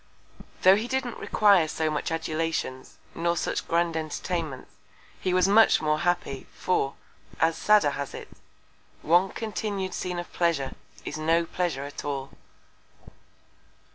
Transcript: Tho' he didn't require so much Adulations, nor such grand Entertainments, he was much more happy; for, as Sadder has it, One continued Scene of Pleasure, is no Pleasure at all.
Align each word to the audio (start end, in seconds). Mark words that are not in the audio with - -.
Tho' 0.63 0.75
he 0.77 0.87
didn't 0.87 1.19
require 1.19 1.67
so 1.67 1.91
much 1.91 2.09
Adulations, 2.09 2.97
nor 3.13 3.37
such 3.37 3.67
grand 3.67 3.95
Entertainments, 3.95 4.73
he 5.19 5.31
was 5.31 5.47
much 5.47 5.79
more 5.79 5.99
happy; 5.99 6.47
for, 6.55 6.95
as 7.39 7.55
Sadder 7.55 7.91
has 7.91 8.15
it, 8.15 8.29
One 9.03 9.29
continued 9.29 9.93
Scene 9.93 10.17
of 10.17 10.33
Pleasure, 10.33 10.71
is 11.05 11.19
no 11.19 11.45
Pleasure 11.45 11.83
at 11.83 12.03
all. 12.03 12.31